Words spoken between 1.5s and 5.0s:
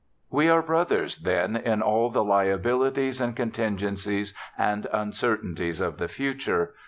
in all the liabilities and con tingencies and